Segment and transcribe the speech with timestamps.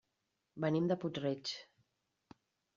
[0.65, 1.53] Venim de Puig-reig.